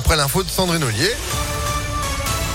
après 0.00 0.16
l'info 0.16 0.42
de 0.42 0.48
Sandrine 0.48 0.82
Ollier. 0.82 1.14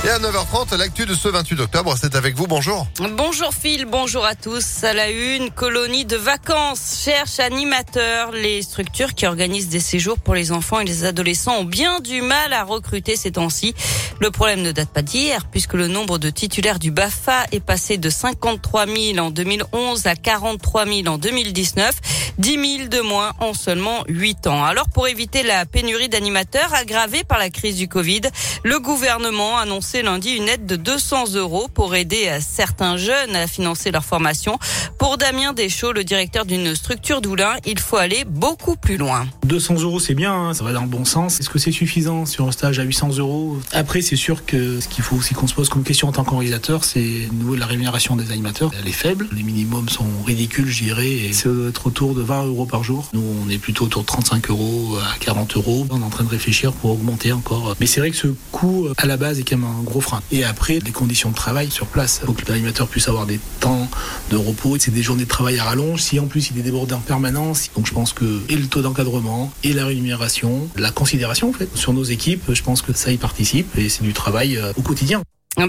Et 0.04 0.10
à 0.10 0.18
9h30, 0.18 0.76
l'actu 0.78 1.06
de 1.06 1.14
ce 1.14 1.28
28 1.28 1.62
octobre, 1.62 1.96
c'est 2.00 2.16
avec 2.16 2.36
vous. 2.36 2.48
Bonjour. 2.48 2.88
Bonjour 3.18 3.52
Phil, 3.54 3.86
bonjour 3.86 4.26
à 4.26 4.36
tous. 4.36 4.84
À 4.84 4.94
la 4.94 5.10
une, 5.10 5.52
colonie 5.52 6.06
de 6.06 6.16
vacances 6.16 7.02
cherche 7.04 7.40
animateurs. 7.40 8.32
Les 8.32 8.62
structures 8.62 9.14
qui 9.14 9.26
organisent 9.26 9.70
des 9.70 9.80
séjours 9.80 10.20
pour 10.20 10.34
les 10.34 10.52
enfants 10.52 10.80
et 10.80 10.86
les 10.86 11.06
adolescents 11.06 11.58
ont 11.58 11.64
bien 11.64 12.00
du 12.02 12.22
mal 12.22 12.54
à 12.54 12.64
recruter 12.64 13.16
ces 13.16 13.32
temps-ci. 13.32 13.74
Le 14.20 14.32
problème 14.32 14.62
ne 14.62 14.72
date 14.72 14.90
pas 14.90 15.02
d'hier 15.02 15.46
puisque 15.50 15.74
le 15.74 15.88
nombre 15.88 16.18
de 16.18 16.30
titulaires 16.30 16.80
du 16.80 16.92
BAFA 16.92 17.46
est 17.52 17.60
passé 17.60 17.98
de 17.98 18.10
53 18.10 18.86
000 18.86 19.18
en 19.18 19.32
2011 19.32 20.08
à 20.08 20.16
43 20.16 20.86
000 20.86 21.08
en 21.08 21.18
2019. 21.18 21.96
10 22.38 22.78
000 22.78 22.90
de 22.90 23.02
moins 23.02 23.34
en 23.40 23.54
seulement 23.54 24.04
8 24.08 24.48
ans. 24.48 24.64
Alors 24.64 24.90
pour 24.90 25.08
éviter 25.08 25.44
la 25.44 25.66
pénurie 25.66 26.10
d'animateurs 26.10 26.74
aggravée 26.74 27.24
par 27.24 27.40
la 27.40 27.50
crise 27.50 27.78
du 27.78 27.88
Covid, 27.88 28.22
le 28.64 28.80
gouvernement 28.80 29.58
a 29.58 29.62
annoncé 29.62 30.02
lundi 30.02 30.32
une 30.32 30.50
aide 30.50 30.66
de 30.66 30.76
200 30.76 31.34
euros 31.36 31.68
pour 31.74 31.96
aider 31.96 32.40
certains 32.42 32.98
jeunes 32.98 33.36
à 33.36 33.48
financer 33.48 33.92
leur 33.92 34.04
formation. 34.04 34.60
Pour 34.98 35.18
Damien 35.18 35.54
Deschaux, 35.54 35.94
le 35.94 36.04
directeur 36.04 36.46
d'une 36.46 36.76
structure 36.76 37.22
d'Oulin, 37.22 37.56
il 37.66 37.80
faut 37.80 37.98
aller 37.98 38.26
beaucoup 38.26 38.76
plus 38.76 38.98
loin. 38.98 39.28
200 39.46 39.82
euros, 39.82 40.00
c'est 40.00 40.14
bien, 40.14 40.34
hein, 40.34 40.54
ça 40.54 40.64
va 40.64 40.74
dans 40.74 40.82
le 40.82 40.88
bon 40.88 41.06
sens. 41.06 41.40
Est-ce 41.40 41.50
que 41.50 41.60
c'est 41.60 41.72
suffisant 41.72 42.26
sur 42.26 42.48
un 42.48 42.52
stage 42.52 42.80
à 42.80 42.84
800 42.84 43.18
euros? 43.18 43.58
Après, 43.72 44.02
c'est 44.02 44.16
sûr 44.16 44.46
que 44.46 44.80
ce 44.80 44.88
qu'il 44.88 45.04
faut 45.04 45.16
aussi 45.16 45.34
qu'on 45.34 45.48
se 45.48 45.54
pose 45.54 45.70
comme 45.70 45.84
question 45.84 46.08
en 46.08 46.12
tant 46.12 46.24
qu'organisateur, 46.24 46.84
c'est 46.84 47.30
nouveau 47.32 47.56
la 47.56 47.66
rémunération 47.66 48.16
des 48.16 48.32
animateurs. 48.32 48.72
Elle 48.80 48.88
est 48.88 48.92
faible, 48.92 49.28
les 49.32 49.44
minimums 49.44 49.90
sont 49.90 50.08
ridicules, 50.26 50.68
je 50.68 50.84
dirais, 50.84 51.30
être 51.30 51.86
autour 51.86 52.16
de 52.16 52.25
20 52.26 52.46
euros 52.48 52.66
par 52.66 52.84
jour. 52.84 53.10
Nous, 53.14 53.24
on 53.46 53.50
est 53.50 53.58
plutôt 53.58 53.86
autour 53.86 54.02
de 54.02 54.08
35 54.08 54.50
euros 54.50 54.98
à 54.98 55.18
40 55.20 55.56
euros. 55.58 55.88
On 55.90 56.02
est 56.02 56.04
en 56.04 56.10
train 56.10 56.24
de 56.24 56.30
réfléchir 56.30 56.74
pour 56.74 56.92
augmenter 56.92 57.32
encore. 57.32 57.76
Mais 57.80 57.86
c'est 57.86 58.00
vrai 58.00 58.12
que 58.12 58.18
ce 58.18 58.28
coût, 58.52 58.88
à 58.98 59.06
la 59.06 59.18
base, 59.18 59.40
est 59.40 59.44
quand 59.44 59.58
même 59.58 59.70
un 59.70 59.84
gros 59.84 60.02
frein. 60.02 60.22
Et 60.32 60.44
après, 60.44 60.80
les 60.80 60.92
conditions 60.92 61.30
de 61.30 61.36
travail 61.36 61.72
sur 61.72 61.88
place. 61.88 62.20
Il 62.24 62.28
faut 62.28 62.34
que 62.34 62.50
l'animateur 62.52 62.88
puisse 62.88 63.08
avoir 63.08 63.26
des 63.26 63.40
temps 63.60 63.88
de 64.32 64.38
repos. 64.38 64.78
C'est 64.80 64.92
des 64.92 65.04
journées 65.04 65.24
de 65.24 65.30
travail 65.30 65.60
à 65.60 65.64
rallonge. 65.64 66.02
Si 66.02 66.20
en 66.20 66.28
plus 66.28 66.50
il 66.52 66.60
est 66.60 66.64
débordé 66.64 66.94
en 66.94 67.00
permanence, 67.00 67.70
donc 67.76 67.86
je 67.86 67.94
pense 67.94 68.14
que 68.14 68.42
et 68.50 68.56
le 68.56 68.68
taux 68.68 68.82
d'encadrement 68.82 69.52
et 69.64 69.74
la 69.74 69.86
rémunération, 69.86 70.68
la 70.76 70.92
considération 70.92 71.50
en 71.50 71.54
fait 71.54 71.70
sur 71.76 71.94
nos 71.94 72.04
équipes, 72.04 72.54
je 72.54 72.64
pense 72.64 72.82
que 72.82 72.94
ça 72.94 73.12
y 73.12 73.18
participe 73.18 73.78
et 73.78 73.90
c'est 73.90 74.04
du 74.04 74.14
travail 74.14 74.58
euh, 74.58 74.74
au 74.76 74.82
quotidien. 74.82 75.22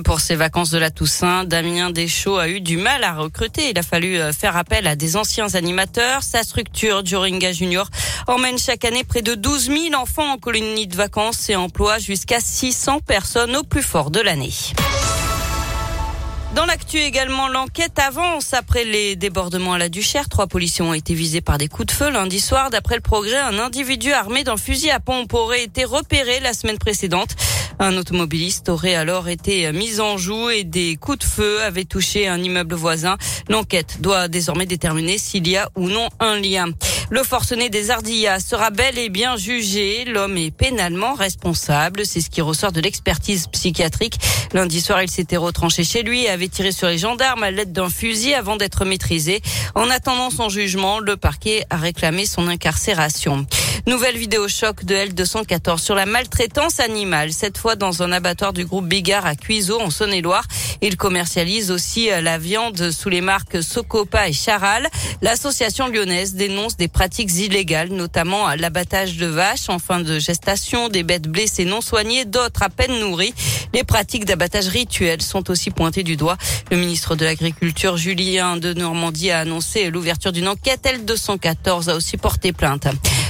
Pour 0.05 0.20
ces 0.20 0.34
vacances 0.34 0.70
de 0.70 0.79
la 0.79 0.91
Toussaint, 0.91 1.45
Damien 1.45 1.91
Deschaux 1.91 2.39
a 2.39 2.48
eu 2.48 2.61
du 2.61 2.77
mal 2.77 3.05
à 3.05 3.15
recruter. 3.15 3.70
Il 3.70 3.79
a 3.79 3.83
fallu 3.83 4.19
euh, 4.19 4.33
faire 4.33 4.56
appel 4.56 4.87
à 4.87 4.97
des 4.97 5.17
anciens 5.17 5.55
animateurs. 5.55 6.23
Sa 6.23 6.43
structure, 6.43 7.05
Joringa 7.05 7.53
Junior, 7.53 7.89
emmène 8.27 8.59
chaque 8.59 8.84
année 8.84 9.05
près 9.05 9.23
de 9.23 9.34
12 9.34 9.70
000 9.91 9.95
enfants 9.95 10.33
en 10.33 10.39
colonie 10.39 10.87
de 10.87 10.97
vacances 10.97 11.48
et 11.51 11.56
emploie 11.56 11.98
jusqu'à 11.98 12.41
600 12.41 13.01
personnes 13.01 13.56
au 13.56 13.62
plus 13.62 13.83
fort 13.83 14.11
de 14.11 14.20
l'année. 14.20 14.53
Dans 16.57 16.65
l'actu 16.65 16.97
également, 16.97 17.49
l'enquête 17.49 17.99
avance 17.99 18.55
après 18.55 18.87
les 18.87 19.15
débordements 19.15 19.75
à 19.75 19.79
la 19.79 19.91
Duchère. 19.91 20.27
Trois 20.31 20.47
policiers 20.47 20.83
ont 20.83 20.95
été 20.95 21.12
visés 21.12 21.43
par 21.43 21.59
des 21.59 21.69
coups 21.69 21.89
de 21.89 21.93
feu 21.93 22.09
lundi 22.09 22.41
soir. 22.41 22.71
D'après 22.71 22.95
le 22.95 23.03
progrès, 23.03 23.37
un 23.37 23.59
individu 23.59 24.11
armé 24.11 24.43
d'un 24.43 24.57
fusil 24.57 24.89
à 24.89 24.99
pompe 24.99 25.34
aurait 25.34 25.65
été 25.65 25.84
repéré 25.84 26.41
la 26.41 26.55
semaine 26.55 26.79
précédente. 26.79 27.37
Un 27.79 27.99
automobiliste 27.99 28.71
aurait 28.71 28.95
alors 28.95 29.29
été 29.29 29.71
mis 29.73 30.01
en 30.01 30.17
joue 30.17 30.49
et 30.49 30.65
des 30.65 30.97
coups 30.97 31.19
de 31.19 31.25
feu 31.25 31.62
avaient 31.62 31.84
touché 31.84 32.27
un 32.27 32.43
immeuble 32.43 32.75
voisin. 32.75 33.19
L'enquête 33.51 34.01
doit 34.01 34.29
désormais 34.29 34.65
déterminer 34.65 35.19
s'il 35.19 35.47
y 35.47 35.59
a 35.59 35.69
ou 35.77 35.91
non 35.91 36.09
un 36.21 36.41
lien. 36.41 36.69
Le 37.09 37.23
forcené 37.23 37.71
des 37.71 37.91
Ardillas 37.91 38.41
sera 38.41 38.71
bel 38.71 38.99
et 38.99 39.09
bien 39.09 39.37
jugé. 39.37 40.05
L'homme 40.05 40.37
est 40.37 40.51
pénalement 40.51 41.15
responsable. 41.15 42.05
C'est 42.05 42.21
ce 42.21 42.31
qui 42.31 42.41
ressort 42.41 42.73
de 42.73 42.81
l'expertise 42.81 43.47
psychiatrique. 43.47 44.19
Lundi 44.53 44.81
soir, 44.81 45.03
il 45.03 45.11
s'était 45.11 45.37
retranché 45.37 45.84
chez 45.84 46.03
lui 46.03 46.25
et 46.25 46.29
avait 46.29 46.49
tiré 46.49 46.73
sur 46.73 46.89
les 46.89 46.99
gendarmes 46.99 47.45
à 47.45 47.53
l'aide 47.53 47.73
d'un 47.73 47.91
fusil 47.91 48.34
avant 48.34 48.57
d'être 48.57 48.84
maîtrisé. 48.84 49.41
En 49.77 49.89
attendant 49.89 50.31
son 50.31 50.49
jugement, 50.49 50.99
le 50.99 51.17
parquet 51.17 51.65
a 51.71 51.77
réclamé 51.77 52.27
son 52.27 52.49
incarcération. 52.49 53.47
Nouvelle 53.89 54.17
vidéo 54.17 54.49
choc 54.49 54.85
de 54.85 54.97
L214 54.97 55.79
sur 55.79 55.95
la 55.95 56.07
maltraitance 56.07 56.81
animale, 56.81 57.33
cette 57.33 57.57
fois 57.57 57.77
dans 57.77 58.03
un 58.03 58.11
abattoir 58.11 58.53
du 58.53 58.65
groupe 58.65 58.89
Bigard 58.89 59.25
à 59.25 59.37
Cuiseau 59.37 59.81
en 59.81 59.91
Saône-et-Loire. 59.91 60.43
Il 60.83 60.97
commercialise 60.97 61.71
aussi 61.71 62.11
euh, 62.11 62.21
la 62.21 62.37
viande 62.37 62.91
sous 62.91 63.09
les 63.11 63.21
marques 63.21 63.63
Socopa 63.63 64.27
et 64.27 64.33
Charal. 64.33 64.89
L'association 65.23 65.87
lyonnaise 65.87 66.35
dénonce 66.35 66.77
des 66.77 66.89
pratiques 66.89 67.33
illégales, 67.39 67.91
notamment 67.91 68.49
l'abattage 68.57 69.19
de 69.19 69.27
vaches 69.27 69.69
en 69.69 69.79
fin 69.79 70.01
de 70.01 70.19
gestation, 70.19 70.89
des 70.89 71.05
bêtes 71.05 71.29
blessées 71.29 71.65
non 71.65 71.81
soignées, 71.81 72.25
d'autres 72.25 72.65
à 72.65 72.71
peine 72.71 72.99
nourries. 72.99 73.35
Les 73.73 73.85
pratiques 73.85 74.25
d'abattage 74.25 74.67
rituel 74.67 75.23
sont 75.23 75.49
aussi 75.49 75.71
pointées 75.71 76.03
du 76.03 76.17
doigt. 76.17 76.39
Le 76.73 76.77
ministre 76.77 77.15
de 77.15 77.25
l'Agriculture, 77.25 77.97
Julien 77.97 78.57
de 78.57 78.73
Normandie, 78.73 79.31
a 79.31 79.39
annoncé 79.39 79.91
l'ouverture 79.91 80.33
d'une 80.33 80.49
enquête. 80.49 80.83
L214 80.85 81.89
a 81.89 81.95
aussi 81.95 82.17
porté 82.17 82.53
plainte. 82.53 82.89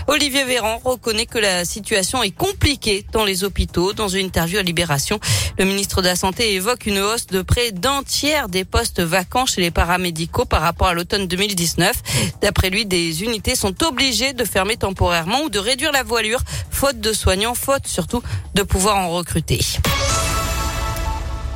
Olivier 0.09 0.45
Véran 0.45 0.81
reconnaît 0.85 1.27
que 1.27 1.39
la 1.39 1.65
situation 1.65 2.23
est 2.23 2.31
compliquée 2.31 3.05
dans 3.13 3.25
les 3.25 3.43
hôpitaux. 3.43 3.93
Dans 3.93 4.09
une 4.09 4.27
interview 4.27 4.59
à 4.59 4.63
Libération, 4.63 5.19
le 5.59 5.65
ministre 5.65 6.01
de 6.01 6.07
la 6.07 6.17
Santé 6.17 6.55
évoque 6.55 6.87
une 6.87 7.01
hausse 7.01 7.27
de 7.27 7.43
près 7.43 7.73
d'un 7.73 8.03
tiers 8.05 8.49
des 8.49 8.65
postes 8.65 9.01
vacants 9.01 9.47
chez 9.47 9.61
les 9.61 9.73
paramédicaux 9.73 10.45
par 10.45 10.63
rapport 10.63 10.87
à 10.87 10.95
l'automne 10.95 11.27
2019. 11.27 11.97
D'après 12.41 12.71
lui, 12.71 12.87
des 12.87 13.25
unités 13.25 13.57
sont 13.57 13.83
obligées 13.85 14.33
de 14.33 14.45
fermer 14.45 14.77
temporairement 14.77 15.43
ou 15.43 15.51
de 15.51 15.59
réduire 15.59 15.93
la 15.93 16.05
voilure, 16.05 16.41
faute 16.71 17.01
de 17.01 17.13
soignants, 17.13 17.55
faute 17.55 17.87
surtout 17.87 18.23
de 18.55 18.63
pouvoir 18.63 18.99
en 18.99 19.11
recruter. 19.11 19.61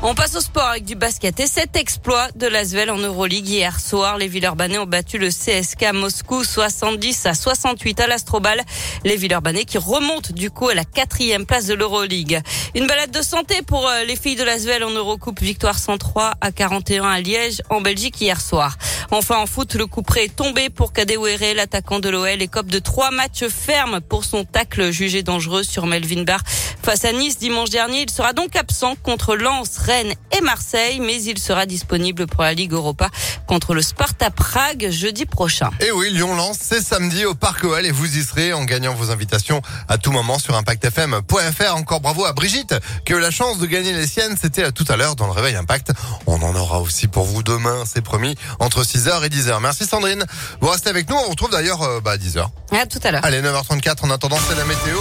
On 0.03 0.15
passe 0.15 0.35
au 0.35 0.41
sport 0.41 0.65
avec 0.65 0.87
du 0.87 0.95
basket 0.95 1.41
et 1.41 1.47
cet 1.47 1.77
exploit 1.77 2.29
de 2.35 2.47
l'Asvel 2.47 2.91
en 2.91 2.97
Euroleague 2.97 3.47
hier 3.47 3.79
soir. 3.79 4.17
Les 4.17 4.29
Villeurbanais 4.29 4.79
ont 4.79 4.87
battu 4.87 5.19
le 5.19 5.29
CSK 5.29 5.93
Moscou 5.93 6.43
70 6.43 7.27
à 7.27 7.35
68 7.35 8.01
à 8.01 8.07
l'Astrobal. 8.07 8.63
Les 9.05 9.17
Villeurbanais 9.17 9.67
qui 9.67 9.77
remontent 9.77 10.33
du 10.33 10.51
coup 10.51 10.69
à 10.71 10.75
la 10.75 10.87
quatrième 10.87 11.45
place 11.45 11.67
de 11.67 11.75
l'Euroleague. 11.75 12.41
Une 12.75 12.87
balade 12.87 13.11
de 13.11 13.21
santé 13.21 13.61
pour 13.61 13.87
euh, 13.87 14.05
les 14.05 14.17
filles 14.17 14.37
de 14.37 14.43
l'Asvel 14.43 14.85
en 14.85 14.91
Eurocoupe. 14.91 15.43
Victoire 15.43 15.79
103 15.79 16.33
à 16.41 16.51
41 16.51 17.05
à 17.05 17.21
Liège 17.21 17.61
en 17.69 17.83
Belgique 17.83 18.19
hier 18.23 18.41
soir. 18.41 18.79
Enfin 19.11 19.37
en 19.37 19.47
foot, 19.47 19.75
le 19.75 19.87
coup 19.87 20.03
près 20.03 20.25
est 20.25 20.35
tombé 20.35 20.71
pour 20.71 20.95
Kadewere, 20.95 21.55
l'attaquant 21.55 21.99
de 21.99 22.09
l'OL, 22.09 22.41
écope 22.41 22.69
de 22.69 22.79
trois 22.79 23.11
matchs 23.11 23.45
fermes 23.49 24.01
pour 24.01 24.25
son 24.25 24.45
tacle 24.45 24.93
jugé 24.93 25.23
dangereux 25.23 25.63
sur 25.63 25.85
Melvin 25.85 26.23
Barr 26.23 26.41
face 26.83 27.05
à 27.05 27.13
Nice 27.13 27.39
dimanche 27.39 27.71
dernier. 27.71 28.03
Il 28.03 28.11
sera 28.11 28.33
donc 28.33 28.57
absent 28.57 28.95
contre 29.03 29.37
Lens, 29.37 29.79
Rennes 29.79 30.15
et 30.37 30.41
Marseille, 30.41 31.01
mais 31.01 31.23
il 31.23 31.39
sera 31.39 31.67
disponible 31.67 32.27
pour 32.27 32.43
la 32.43 32.55
Ligue 32.55 32.73
Europa 32.73 33.09
contre 33.47 33.75
le 33.75 33.83
Sparta 33.83 34.31
Prague 34.31 34.91
jeudi 34.91 35.27
prochain. 35.27 35.71
Et 35.81 35.91
oui, 35.91 36.11
Lyon-Lens, 36.11 36.59
c'est 36.61 36.83
samedi 36.83 37.25
au 37.25 37.35
Parc 37.35 37.65
OL 37.65 37.85
et 37.85 37.91
vous 37.91 38.17
y 38.17 38.23
serez 38.23 38.53
en 38.53 38.65
gagnant 38.65 38.95
vos 38.95 39.11
invitations 39.11 39.63
à 39.89 39.99
tout 39.99 40.13
moment 40.13 40.39
sur 40.39 40.55
impactfm.fr. 40.57 41.75
Encore 41.75 42.01
bravo 42.01 42.25
à 42.25 42.33
Brigitte 42.33 42.75
qui 43.05 43.13
a 43.13 43.17
eu 43.17 43.21
la 43.21 43.31
chance 43.31 43.59
de 43.59 43.67
gagner 43.67 43.93
les 43.93 44.07
siennes. 44.07 44.37
C'était 44.41 44.73
tout 44.73 44.85
à 44.89 44.97
l'heure 44.97 45.17
dans 45.17 45.27
le 45.27 45.33
Réveil 45.33 45.57
Impact. 45.57 45.93
On 46.27 46.43
en 46.43 46.55
aura 46.55 46.81
aussi 46.81 47.09
pour 47.09 47.25
vous 47.25 47.43
demain, 47.43 47.85
c'est 47.87 48.03
promis, 48.03 48.37
entre 48.59 48.83
6h 48.83 49.25
et 49.25 49.29
10h. 49.29 49.61
Merci 49.61 49.87
Sandrine. 49.87 50.25
Vous 50.61 50.69
restez 50.69 50.91
avec 50.91 51.09
nous. 51.09 51.17
On 51.17 51.25
vous 51.25 51.31
retrouve 51.31 51.51
d'ailleurs 51.51 51.83
euh, 51.83 52.01
bah, 52.01 52.13
à 52.13 52.17
10h. 52.17 52.47
À 52.73 52.87
tout 52.87 53.01
à 53.03 53.11
l'heure. 53.11 53.25
Allez, 53.25 53.43
9h34. 53.43 54.05
En 54.05 54.11
attendant, 54.11 54.39
c'est 54.49 54.57
la 54.57 54.65
météo 54.65 54.99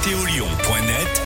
météolion.net 0.00 1.10